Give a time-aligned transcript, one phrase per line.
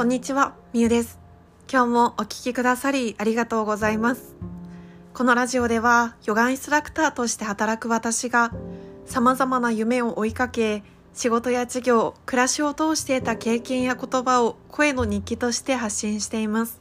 [0.00, 1.18] こんにちは、みゆです。
[1.70, 4.34] 今日もお聞きくださりありがとうございます。
[5.12, 8.50] このラジオでは、ヨガインストラクターとして働く私が、
[9.04, 16.80] 様々な夢を追いかけ、仕事や事業、暮らしを通して得た経験や言葉を声の日記として発信しています。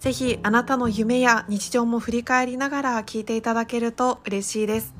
[0.00, 4.92] ぜひ、あなたの夢や日常も振り返りながら聞いていただけると嬉しいです。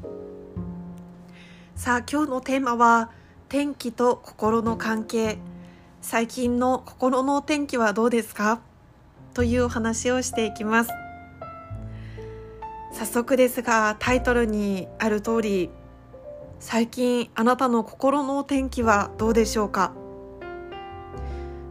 [1.74, 3.10] さあ、今日のテーマは、
[3.48, 5.40] 天気と心の関係。
[6.06, 8.60] 最近の心のお天気はどうですか？
[9.32, 10.90] というお話をしていきます。
[12.92, 15.70] 早速ですがタイトルにある通り
[16.60, 19.94] 最近あなたの心のお天気はどうでしょうか？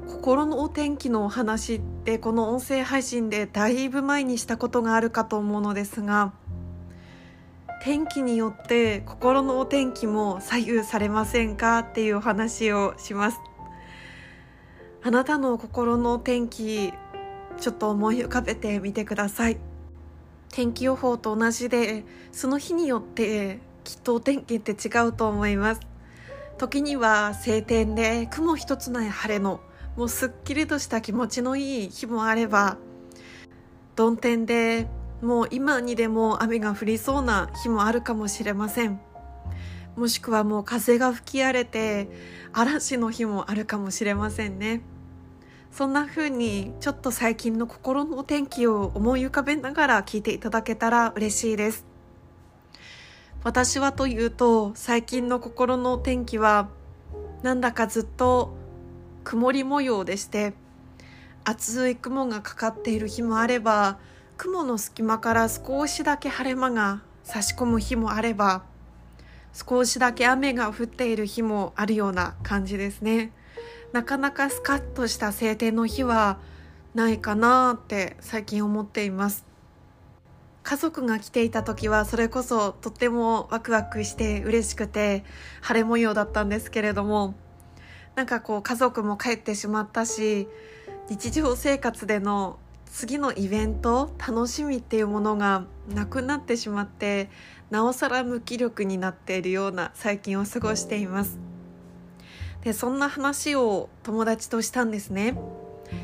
[0.08, 6.34] 心のお天気のお話ってこの音声配信でだいぶ前にしたことがあるかと思うのですが
[7.84, 11.80] 天気によって心のお天気も左右されませんか？
[11.80, 13.38] っていうお話をします。
[15.06, 16.94] あなたの心の天気
[17.60, 19.58] ちょっと思い浮かべてみてください。
[20.50, 25.82] 天気予報と同じでその日によってきっとお天気って違うと思います。
[26.58, 29.60] 時には晴天で雲一つない晴れの
[29.98, 32.78] もうすっきりとした気持ちのいい日もあれば
[33.98, 34.88] 曇天で
[35.22, 39.02] もう今にでも雨が降りそうな日もあるかもしれません。
[39.98, 42.08] もしくはもう風が吹き荒れて
[42.54, 44.82] 嵐の日もあるかもしれませんね。
[45.74, 51.84] そんな風にちょっと最近の心の天気を思い浮かべながら聞いていただけたら嬉しいです。
[53.44, 56.70] 私はというと最近の心の天気は
[57.42, 58.54] なんだかずっと
[59.24, 60.54] 曇り模様でして
[61.44, 63.98] 厚い雲がかかっている日もあれば
[64.38, 68.62] 雲の隙間から少しだけ晴れ間が差し込む日もあれば
[69.54, 73.32] 少しだけ雨が降っている日もあるような感じですね。
[73.94, 76.40] なかなかスカッとした晴天の日は
[76.96, 79.46] ないかなって最近思っています。
[80.64, 85.24] 家族が来ていた時はそれこそとってもワクワクして嬉しくて
[85.62, 87.36] 晴れ模様だったんですけれども
[88.16, 90.48] なんかこう家族も帰ってしまったし
[91.10, 97.30] 日常生活での次のイベント楽しみっていうものがなくなってしまって
[97.70, 101.53] なおさら無気力になっているような最近を過ごしています。
[102.64, 105.38] でそんな話を友達としたんですね。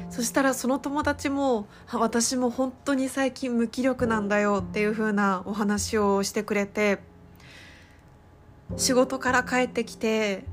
[0.09, 6.99] そしたらその友達も私も本当に最近無気力なんだよっていう風なお話をしてくれて
[8.77, 10.43] 仕事から帰ってきて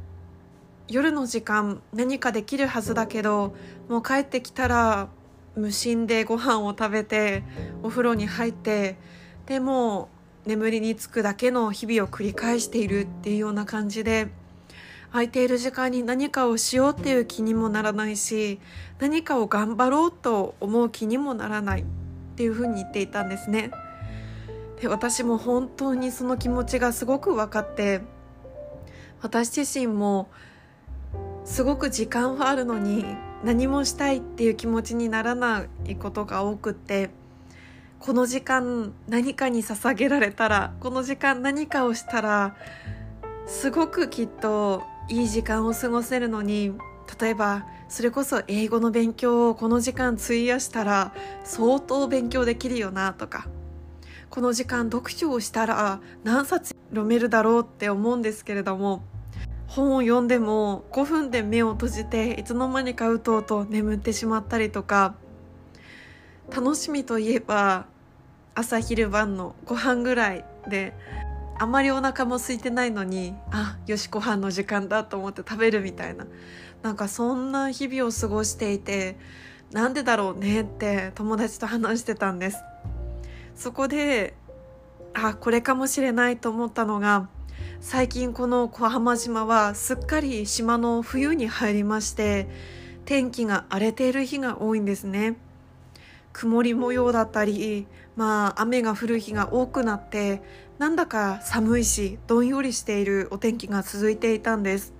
[0.88, 3.54] 夜の時間何かできるはずだけど
[3.88, 5.08] もう帰ってきたら
[5.54, 7.42] 無心でご飯を食べて
[7.82, 8.96] お風呂に入って
[9.46, 10.08] でも
[10.44, 14.28] 眠りにつくだけの日々を繰り返しているっていうような感じで
[15.12, 18.60] 空いている時間に何かをしようっていう気にもならないし
[18.98, 21.84] 何かを頑張ろうと思う気にもならないっ
[22.36, 23.70] ていうふうに言っていたんですね。
[24.80, 28.02] で私も本当にその気持ちがすごく分かって
[29.22, 30.28] 私自身も
[31.44, 33.04] すごく時間はあるのに
[33.42, 37.10] 何もしたいっていう気持ちにならないことが多くって
[38.00, 42.56] この時間何かに捧げられたらこの時間何かをしたら
[43.46, 46.72] すごくきっといい時間を過ごせるのに
[47.20, 53.46] 例えばそれこそ英語の勉強をこの時間費やしたら相当勉強できるよなとか
[54.28, 59.04] この時間読書をしたら何冊読めるだろうって思うんですけれども
[59.68, 65.14] 本を読んでも5分で目を閉じていつの間にかうとうと眠ってしまったりとか
[66.50, 67.86] 楽しみといえば
[68.54, 70.94] 朝昼晩のご飯ぐらいで
[71.58, 76.26] あまりお腹も空いてないのにあよしご飯の時間だと思って食べるみたいな。
[76.82, 79.16] なんかそんな日々を過ごしていて
[79.72, 82.58] なんでだろうねって友達と話してたんです。
[83.54, 84.34] そこで
[85.14, 87.28] あこれかもしれないと思ったのが
[87.80, 92.48] 最近この小浜島はすっかり島の冬に入りまして
[93.06, 95.36] 天気が荒れている日が多いんですね。
[96.32, 97.86] 曇り模様だったり
[98.16, 100.42] まあ雨が降る日が多くなって
[100.78, 104.94] なんだか寒いしどんよりしているお天気が続いていたんです。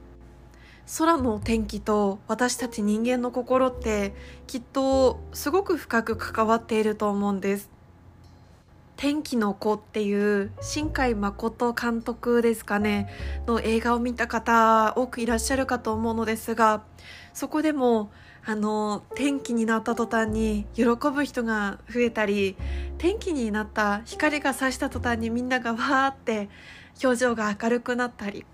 [0.99, 4.15] 空の天気と私たち人間の心って
[4.47, 7.71] きっとすごく深く関わっていると思うんです。
[8.97, 13.11] 天気の子っていう新海誠監督ですかね
[13.47, 16.83] の映画を見た方多くいらっしゃるかと思うのですが
[17.35, 18.11] そこでも
[18.49, 22.57] あの天気になった途端に喜ぶ人が増えたり
[22.97, 26.49] 天気になった光が差した途端にみんながわーって
[27.03, 28.47] 表情が明るくなったり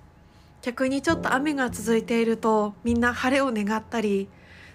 [0.62, 4.30] 逆にちょっと雨が続いているとみんな晴れを願ったり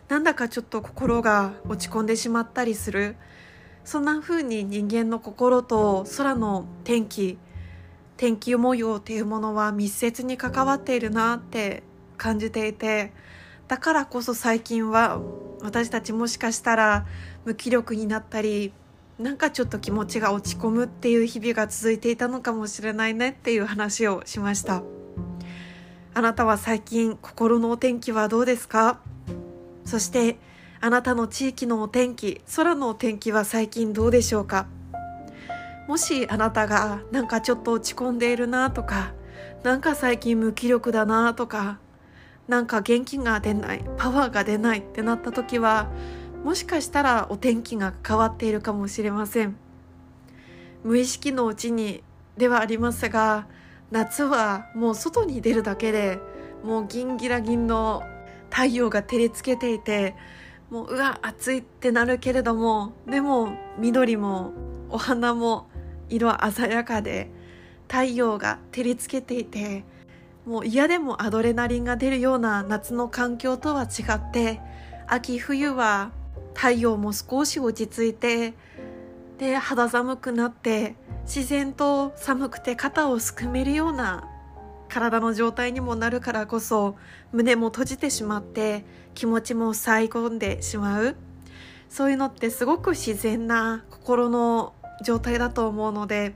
[0.08, 3.16] なんだかちょっと心が落ち込んでしまったりする
[3.86, 7.40] そんな風に人間の心と空の天気
[8.18, 11.82] 天気模様っていうものは密接に関わっているなって
[12.18, 13.14] 感じていて
[13.68, 15.20] だからこそ最近は
[15.62, 17.06] 私たちもしかしたら
[17.46, 18.72] 無気力になったり
[19.20, 24.84] なんかちょっと気持ちが落ち込むっていう日々が続いていたのかもしれないねっていう話をしました。
[26.14, 29.00] あなたは最近心のお天気はどうですか？
[29.86, 30.38] そして
[30.80, 34.68] あなたの地域のお天気空のお天気は最近どうでしょうか？
[35.88, 39.14] もしあなたがなんかちょっと落ち込んでいるなとか
[39.64, 41.80] なんか最近無気力だなとか
[42.48, 45.90] なんか元気が出ないパワーが出ないってなった時は
[46.44, 49.58] もしかしたらお天気が変わっているかもしれません。
[50.84, 52.04] 無意識のうちに
[52.38, 53.48] ではありますが
[53.92, 56.20] 夏はもう外に出るだけで
[56.64, 58.04] もうギンギラギンの
[58.50, 60.16] 太陽が照りつけていて
[60.70, 64.54] もううわ暑いってなるけれどもでも緑も
[64.90, 65.68] お花も
[66.10, 67.32] 色鮮やかで
[67.90, 69.84] 太陽が照りつけていて
[70.48, 74.62] もう嫌でもアドレナリンが出るような夏の環境とは違って
[75.06, 76.12] 秋冬は
[76.54, 78.54] 太陽も少し落ち着いて
[79.38, 84.24] で肌寒くなって自然と寒くて肩をすくめるような
[84.88, 86.96] 体の状態にもなるからこそ
[87.34, 88.86] 胸も閉じてしまって
[89.16, 91.18] 気持ちも塞い込んでしまう。
[91.90, 94.74] そういうのってすごく自然な心の
[95.04, 96.34] 状態だと思うので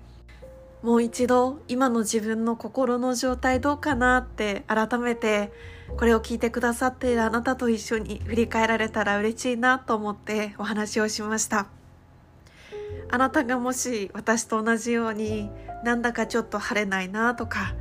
[0.81, 5.51] もう一度今の自分の心の状態どうかなって改めて
[5.97, 11.67] これを聞いてくださっているあなたと一緒に振り返られたら嬉しいなと思ってお話をしました。
[13.09, 15.49] あなたがもし私と同じように
[15.83, 17.75] なんだかちょっと晴れないなとか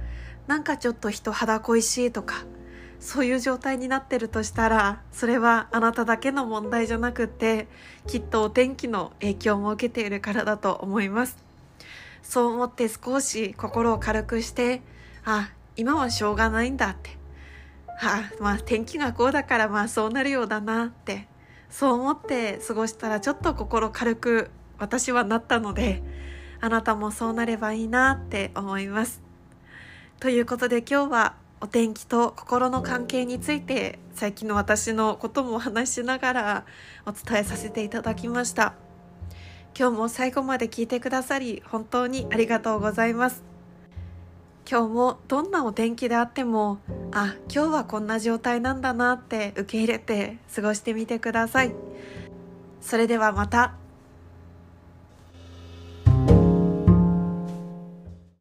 [0.47, 2.45] なんかちょっと人肌恋しいとか
[2.99, 7.69] そういう状態になってるとしたらそれはあなただけの問題じゃなくって
[8.07, 11.50] きっとお天気の影響も受けているからだと思います。
[12.23, 14.83] そう思って少し心を軽くして
[15.25, 17.19] あ今はしょうがないんだって。
[18.03, 21.29] あまあ天気がこうだからまあそうなるようだなって。
[21.71, 26.03] そう思って過ごしたらちょっと心軽く私はなったので
[26.61, 29.23] あなたもそうなればいいなって思います。
[30.19, 36.65] ということで今日はお天気と心の関係について最近の私のことも話しながら
[37.07, 38.90] お伝えさせていただきました。
[39.79, 43.43] 今日も最後まで聞いてくださり本当にありがとうございます。
[44.71, 46.79] 今日もどんなお天気であっても
[47.11, 51.75] あ今日はこんな状態なんだなって受け入れて過ごしてみてください。
[52.81, 53.80] それではまた。